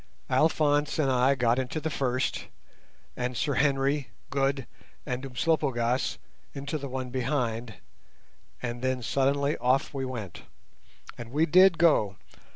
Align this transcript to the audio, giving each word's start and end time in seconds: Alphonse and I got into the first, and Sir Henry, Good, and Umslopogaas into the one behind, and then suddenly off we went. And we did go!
Alphonse 0.31 0.97
and 0.97 1.11
I 1.11 1.35
got 1.35 1.59
into 1.59 1.79
the 1.79 1.91
first, 1.91 2.45
and 3.15 3.37
Sir 3.37 3.53
Henry, 3.53 4.09
Good, 4.31 4.65
and 5.05 5.23
Umslopogaas 5.23 6.17
into 6.55 6.79
the 6.79 6.89
one 6.89 7.11
behind, 7.11 7.75
and 8.63 8.81
then 8.81 9.03
suddenly 9.03 9.57
off 9.59 9.93
we 9.93 10.03
went. 10.03 10.41
And 11.19 11.29
we 11.31 11.45
did 11.45 11.77
go! 11.77 12.15